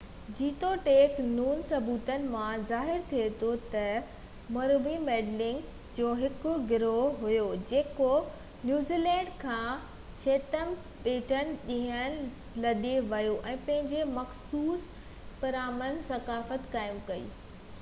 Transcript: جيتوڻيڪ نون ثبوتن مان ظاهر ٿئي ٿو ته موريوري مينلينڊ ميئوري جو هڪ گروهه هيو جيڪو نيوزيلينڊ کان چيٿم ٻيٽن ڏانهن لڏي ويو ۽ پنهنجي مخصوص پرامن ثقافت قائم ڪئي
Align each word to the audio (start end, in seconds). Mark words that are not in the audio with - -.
جيتوڻيڪ 0.37 1.17
نون 1.23 1.59
ثبوتن 1.71 2.23
مان 2.29 2.61
ظاهر 2.69 3.03
ٿئي 3.11 3.25
ٿو 3.41 3.49
ته 3.73 3.99
موريوري 4.55 4.93
مينلينڊ 5.09 5.67
ميئوري 5.67 5.93
جو 5.99 6.13
هڪ 6.21 6.55
گروهه 6.71 7.29
هيو 7.33 7.43
جيڪو 7.73 8.09
نيوزيلينڊ 8.63 9.31
کان 9.45 9.69
چيٿم 10.25 10.73
ٻيٽن 11.05 11.53
ڏانهن 11.69 12.19
لڏي 12.67 12.97
ويو 13.13 13.37
۽ 13.55 13.63
پنهنجي 13.69 14.03
مخصوص 14.17 14.91
پرامن 15.45 16.05
ثقافت 16.11 16.69
قائم 16.77 16.99
ڪئي 17.13 17.25